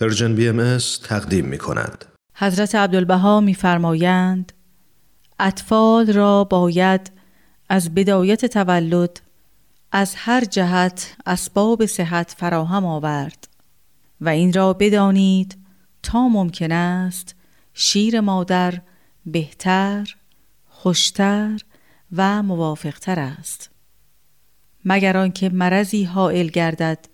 Persian 0.00 0.34
BM 0.34 0.78
تقدیم 1.04 1.44
می 1.44 1.58
کند. 1.58 2.04
حضرت 2.34 2.74
عبدالبها 2.74 3.40
میفرمایند 3.40 4.52
اطفال 5.38 6.12
را 6.12 6.44
باید 6.44 7.12
از 7.68 7.94
بدایت 7.94 8.46
تولد 8.46 9.20
از 9.92 10.14
هر 10.16 10.44
جهت 10.44 11.16
اسباب 11.26 11.86
صحت 11.86 12.34
فراهم 12.38 12.84
آورد 12.84 13.48
و 14.20 14.28
این 14.28 14.52
را 14.52 14.72
بدانید 14.72 15.58
تا 16.02 16.28
ممکن 16.28 16.72
است 16.72 17.34
شیر 17.74 18.20
مادر 18.20 18.80
بهتر، 19.26 20.16
خوشتر 20.68 21.60
و 22.12 22.42
موافقتر 22.42 23.20
است 23.20 23.70
مگر 24.84 25.16
آنکه 25.16 25.48
مرضی 25.48 26.04
حائل 26.04 26.46
گردد 26.46 27.06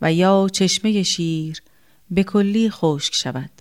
و 0.00 0.12
یا 0.12 0.48
چشمه 0.52 1.02
شیر 1.02 1.62
به 2.10 2.24
کلی 2.24 2.70
خشک 2.70 3.14
شود. 3.14 3.57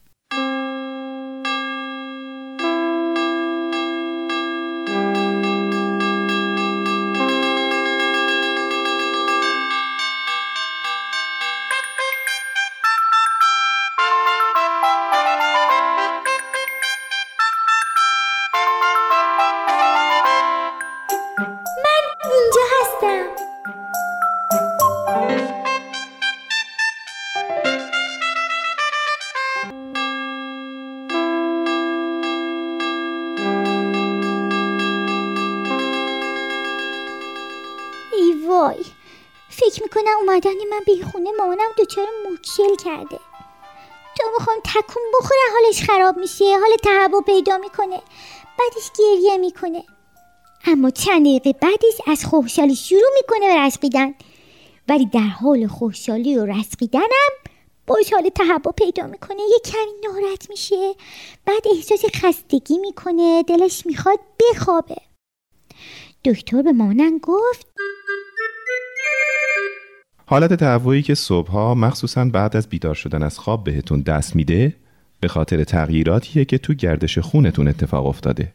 وای 38.48 38.86
فکر 39.50 39.84
می‌کنم 39.84 40.18
اومدن 40.22 40.52
من 40.70 40.80
به 40.86 41.06
خونه 41.12 41.32
مامانم 41.32 41.70
دوچار 41.78 42.08
مشکل 42.32 42.76
کرده. 42.76 43.20
تو 44.18 44.24
می‌خوام 44.40 44.58
تکون 44.66 45.04
بخوره 45.20 45.40
حالش 45.54 45.82
خراب 45.84 46.18
میشه 46.18 46.46
حال 46.46 46.76
تهوع 46.84 47.24
پیدا 47.24 47.58
می‌کنه 47.58 48.02
بعدش 48.60 48.92
گریه 49.00 49.38
می‌کنه. 49.38 49.84
اما 50.66 50.90
چند 50.90 51.22
دقیقه 51.22 51.54
بعدش 51.54 52.02
از 52.08 52.26
خوشحالی 52.26 52.76
شروع 52.76 53.12
می‌کنه 53.16 53.48
به 53.48 53.62
رسقیدن 53.62 54.14
ولی 54.90 55.06
در 55.06 55.20
حال 55.20 55.68
خوشحالی 55.68 56.38
و 56.38 56.46
رسقیدنم 56.46 57.32
باش 57.88 58.14
حال 58.14 58.30
تهوع 58.30 58.74
پیدا 58.78 59.08
می‌کنه 59.08 59.42
یه 59.42 59.60
کمی 59.66 60.14
ناراحت 60.14 60.50
میشه. 60.50 60.96
بعد 61.46 61.68
احساس 61.76 62.06
خستگی 62.16 62.78
می‌کنه 62.78 63.44
دلش 63.44 63.86
می‌خواد 63.86 64.20
بخوابه. 64.40 64.98
دکتر 66.26 66.62
به 66.62 66.72
مامانم 66.72 67.18
گفت 67.18 67.68
حالت 70.30 70.54
تهوعی 70.54 71.02
که 71.02 71.16
صبحها 71.16 71.76
مخصوصا 71.76 72.26
بعد 72.26 72.56
از 72.58 72.68
بیدار 72.70 72.96
شدن 72.96 73.24
از 73.24 73.40
خواب 73.40 73.64
بهتون 73.64 74.02
دست 74.02 74.36
میده 74.36 74.76
به 75.20 75.28
خاطر 75.28 75.64
تغییراتیه 75.64 76.46
که 76.46 76.58
تو 76.58 76.74
گردش 76.74 77.18
خونتون 77.18 77.68
اتفاق 77.68 78.06
افتاده. 78.06 78.54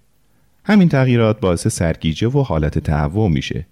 همین 0.65 0.89
تغییرات 0.89 1.41
باعث 1.41 1.69
سرگیجه 1.69 2.29
و 2.29 2.43
حالت 2.43 2.79
تهوع 2.79 3.29
میشه. 3.29 3.67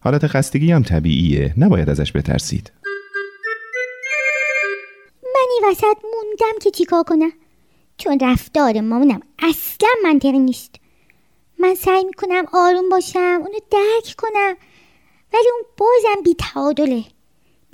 حالت 0.00 0.26
خستگی 0.26 0.72
هم 0.72 0.82
طبیعیه 0.82 1.54
نباید 1.58 1.90
ازش 1.90 2.12
بترسید. 2.12 2.72
من 5.22 5.46
این 5.54 5.70
وسط 5.70 5.96
موندم 6.14 6.58
که 6.62 6.70
چیکار 6.70 7.02
کنم. 7.02 7.32
چون 7.98 8.18
رفتار 8.22 8.80
مامانم 8.80 9.20
اصلا 9.38 9.88
منطقی 10.04 10.38
نیست. 10.38 10.74
من 11.58 11.74
سعی 11.74 12.04
می‌کنم 12.04 12.44
آروم 12.52 12.88
باشم 12.88 13.38
اونو 13.40 13.58
درک 13.70 14.14
کنم 14.18 14.56
ولی 15.34 15.50
اون 15.52 15.64
بازم 15.76 16.22
بی 16.24 16.34
تعادله 16.34 17.04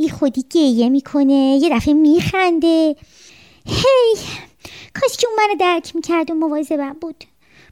بی 0.01 0.09
خودی 0.09 0.45
گریه 0.51 0.89
می‌کنه 0.89 1.59
یه 1.63 1.77
دفعه 1.77 1.95
میخنده. 1.95 2.97
هی 3.67 4.17
کاش 4.95 5.17
که 5.17 5.27
اون 5.29 5.37
منو 5.39 5.55
درک 5.59 5.97
می‌کرد 5.97 6.31
و 6.31 6.35
مواظبم 6.35 6.93
بود. 6.93 7.25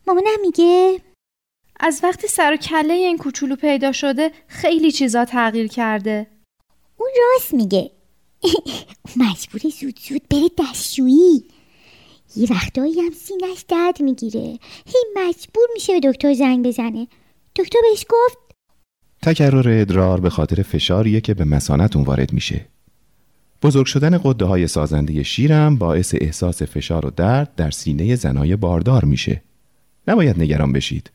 مامانم 0.07 0.41
میگه 0.41 1.01
از 1.81 2.01
وقتی 2.03 2.29
سر 2.29 2.53
و 2.53 2.57
کله 2.57 2.95
این 2.95 3.19
کوچولو 3.19 3.57
پیدا 3.57 3.93
شده 3.93 4.33
خیلی 4.47 4.93
چیزا 4.93 5.25
تغییر 5.25 5.67
کرده. 5.67 6.27
اون 6.99 7.11
راست 7.19 7.55
میگه. 7.55 7.91
مجبور 9.17 9.71
زود 9.81 10.01
زود 10.09 10.23
بره 10.31 10.49
دستشویی. 10.59 11.45
یه 12.37 12.49
وقتایی 12.51 13.01
هم 13.01 13.11
سینش 13.11 13.65
درد 13.69 14.03
می‌گیره. 14.03 14.59
هی 14.87 15.05
مجبور 15.17 15.69
میشه 15.75 16.01
به 16.01 16.13
دکتر 16.13 16.35
زنگ 16.35 16.67
بزنه. 16.67 17.09
دکتر 17.57 17.79
بهش 17.83 18.05
گفت 18.09 18.48
تکرر 19.29 19.81
ادرار 19.81 20.21
به 20.21 20.31
خاطر 20.31 20.63
فشاریه 20.63 21.21
که 21.21 21.35
به 21.35 21.45
مسانتون 21.45 22.03
وارد 22.03 22.33
میشه. 22.33 22.67
بزرگ 23.63 23.87
شدن 23.87 24.21
قده 24.25 24.45
های 24.45 24.67
سازنده 24.67 25.23
شیرم 25.23 25.77
باعث 25.77 26.15
احساس 26.21 26.63
فشار 26.63 27.07
و 27.07 27.11
درد 27.11 27.55
در 27.55 27.71
سینه 27.71 28.15
زنای 28.15 28.57
باردار 28.57 29.05
میشه. 29.05 29.43
نباید 30.09 30.43
نگران 30.43 30.73
بشید. 30.73 31.11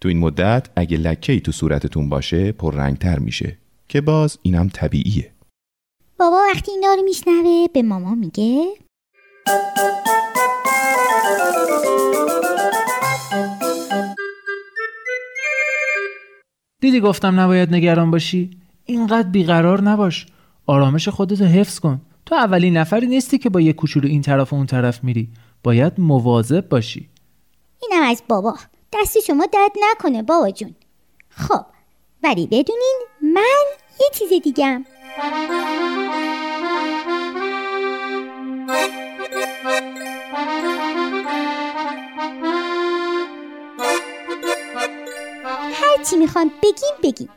تو 0.00 0.08
این 0.08 0.18
مدت 0.18 0.68
اگه 0.76 0.96
لکه 0.96 1.40
تو 1.40 1.52
صورتتون 1.52 2.08
باشه 2.08 2.52
پررنگتر 2.52 3.18
میشه 3.18 3.56
که 3.88 4.00
باز 4.00 4.38
اینم 4.42 4.68
طبیعیه. 4.68 5.32
بابا 6.18 6.40
وقتی 6.52 6.70
اینا 6.70 6.94
رو 6.94 7.02
میشنوه 7.02 7.66
به 7.72 7.82
ماما 7.82 8.14
میگه 8.14 8.64
دیدی 16.84 17.00
گفتم 17.00 17.40
نباید 17.40 17.74
نگران 17.74 18.10
باشی؟ 18.10 18.50
اینقدر 18.84 19.28
بیقرار 19.28 19.80
نباش. 19.80 20.26
آرامش 20.66 21.08
خودتو 21.08 21.44
حفظ 21.44 21.78
کن. 21.78 22.00
تو 22.26 22.34
اولین 22.34 22.76
نفری 22.76 23.06
نیستی 23.06 23.38
که 23.38 23.50
با 23.50 23.60
یه 23.60 23.72
کوچولو 23.72 24.08
این 24.08 24.22
طرف 24.22 24.52
و 24.52 24.56
اون 24.56 24.66
طرف 24.66 25.04
میری. 25.04 25.28
باید 25.62 25.92
مواظب 25.98 26.68
باشی. 26.68 27.08
اینم 27.82 28.02
از 28.06 28.22
بابا. 28.28 28.56
دست 28.92 29.20
شما 29.26 29.46
درد 29.52 29.70
نکنه 29.90 30.22
بابا 30.22 30.50
جون. 30.50 30.74
خب 31.28 31.66
ولی 32.22 32.46
بدونین 32.46 33.00
من 33.22 33.64
یه 34.00 34.06
چیز 34.14 34.42
دیگم 34.42 34.84
چی 46.02 46.16
می‌خوان 46.16 46.50
بگیم 46.62 46.96
بگیم 47.02 47.28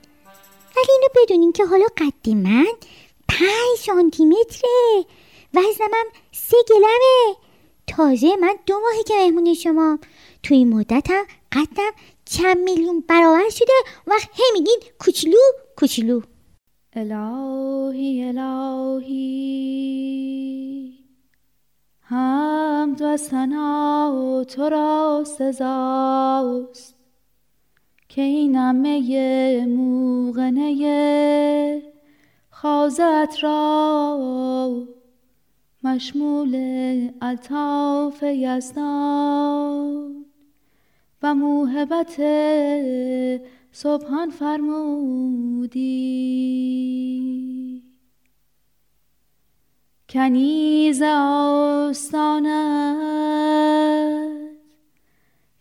ولی 0.78 0.91
اینو 0.91 1.07
بدونین 1.16 1.51
که 1.51 1.66
حالا 1.66 1.85
قد 1.97 2.29
من 2.29 2.68
پنج 3.29 3.78
سانتیمتره 3.85 5.06
وزنمم 5.53 6.06
سه 6.31 6.57
گلمه 6.69 7.35
تازه 7.88 8.35
من 8.35 8.56
دو 8.66 8.79
ماهی 8.79 9.03
که 9.03 9.13
مهمون 9.13 9.53
شما 9.53 10.00
تو 10.44 10.53
این 10.53 10.73
مدتم 10.73 11.23
قدم 11.51 11.91
چند 12.25 12.57
میلیون 12.57 13.03
برابر 13.07 13.50
شده 13.50 13.73
و 14.07 14.13
هی 14.34 14.44
میگین 14.53 14.79
کوچلو 15.00 15.38
کوچلو 15.75 16.22
الهی 16.94 18.24
الهی 18.24 19.68
حمد 22.01 23.01
و 23.01 23.18
سنا 23.18 24.45
تو 24.47 24.69
را 24.69 25.24
سزاست 25.28 26.96
که 28.09 28.22
این 28.22 28.57
امه 28.57 29.66
موغنه 29.66 31.81
خازت 32.50 33.44
را 33.44 34.88
مشمول 35.84 36.56
الطاف 37.21 38.24
یزدان 38.24 40.25
و 41.24 41.36
موهبت 41.36 42.21
صبحان 43.71 44.30
فرمودی. 44.30 46.07
کنیز 50.10 51.01
آستانت 51.01 53.06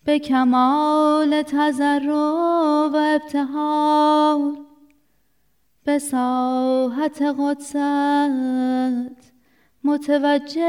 به 0.07 0.19
کمال 0.19 1.41
تذر 1.41 2.09
و 2.93 2.95
ابتحال 2.95 4.57
به 5.83 5.99
ساحت 5.99 7.21
قدست 7.39 9.33
متوجه. 9.83 10.61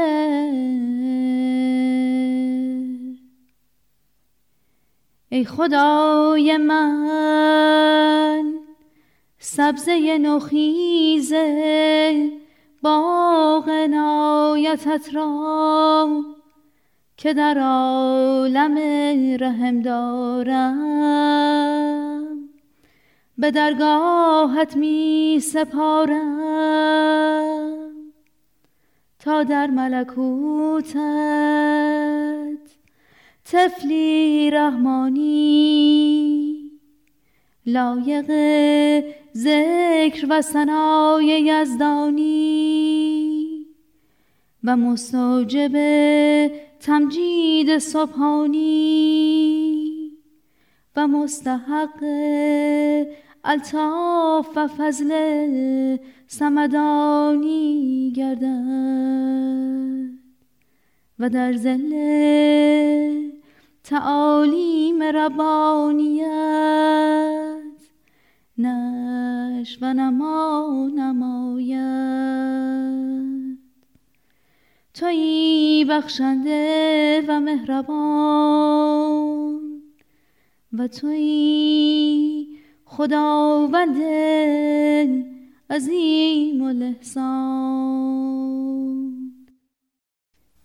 ای 5.29 5.45
خدای 5.45 6.57
من 6.57 8.53
سبزه 9.39 10.17
نخیزه 10.17 11.49
باغ 12.81 13.69
عنایتت 13.69 15.09
را 15.13 16.38
که 17.21 17.33
در 17.33 17.57
عالم 17.59 18.77
رحم 19.39 19.81
دارم. 19.81 20.79
به 23.37 23.51
درگاهت 23.51 24.77
می 24.77 25.39
سپارم 25.43 26.89
تا 29.19 29.43
در 29.43 29.67
ملکوتت 29.67 30.99
تفلی 33.45 34.51
رحمانی 34.51 35.59
لایق 37.65 38.31
ذکر 39.35 40.27
و 40.29 40.41
سنای 40.41 41.25
یزدانی 41.25 42.39
و 44.63 44.77
مستوجب 44.77 45.75
تمجید 46.79 47.77
صبحانی 47.77 48.59
و 50.95 51.07
مستحق 51.07 52.03
الطاف 53.43 54.49
و 54.55 54.67
فضل 54.67 55.11
سمدانی 56.27 58.11
گردد 58.15 59.69
و 61.19 61.29
در 61.29 61.53
زل 61.53 61.93
تعالیم 63.83 65.03
ربانیت 65.03 66.29
نش 68.57 69.77
و 69.81 69.93
نما 69.93 70.89
نماید. 70.95 72.29
تویی 74.99 75.85
بخشنده 75.85 77.23
و 77.27 77.39
مهربان 77.39 78.81
و 80.73 80.87
تویی 80.87 82.47
خداوند 82.85 83.97
عظیم 85.69 86.61
الاحسان. 86.61 87.89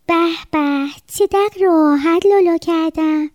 به 0.06 0.28
به 0.52 0.86
چه 1.06 1.26
دق 1.26 1.62
راحت 1.62 2.26
لالا 2.26 2.58
کردم. 2.58 3.30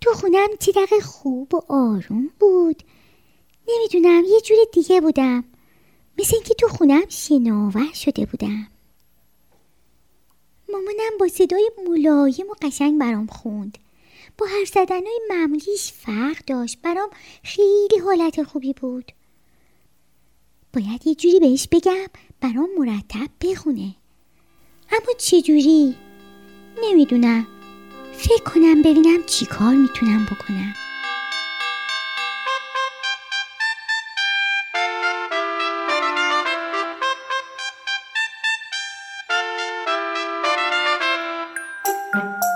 تو 0.00 0.10
خونم 0.12 0.48
چه 0.58 0.72
دق 0.72 1.00
خوب 1.02 1.54
و 1.54 1.60
آروم 1.68 2.30
بود. 2.40 2.82
نمی‌دونم 3.68 4.24
یه 4.24 4.40
جور 4.40 4.58
دیگه 4.72 5.00
بودم. 5.00 5.44
مثل 6.18 6.36
اینکه 6.36 6.54
تو 6.54 6.68
خونم 6.68 7.08
شناور 7.08 7.92
شده 7.94 8.26
بودم. 8.26 8.66
مامانم 10.72 11.18
با 11.20 11.28
صدای 11.28 11.70
ملایم 11.88 12.50
و 12.50 12.54
قشنگ 12.62 13.00
برام 13.00 13.26
خوند. 13.26 13.78
با 14.38 14.46
هر 14.46 14.64
زدنهای 14.64 15.20
معمولیش 15.30 15.92
فرق 15.92 16.44
داشت. 16.46 16.78
برام 16.82 17.10
خیلی 17.44 17.98
حالت 18.04 18.42
خوبی 18.42 18.72
بود. 18.72 19.12
باید 20.72 21.06
یه 21.06 21.14
جوری 21.14 21.40
بهش 21.40 21.68
بگم 21.72 22.06
برام 22.40 22.68
مرتب 22.78 23.30
بخونه. 23.40 23.94
اما 24.92 25.12
چجوری؟ 25.18 25.96
نمی‌دونم. 26.84 27.46
فکر 28.12 28.42
کنم 28.42 28.82
ببینم 28.82 29.22
چی 29.26 29.46
کار 29.46 29.74
می‌تونم 29.74 30.26
بکنم. 30.26 30.74
Thank 42.12 42.24
you. 42.42 42.49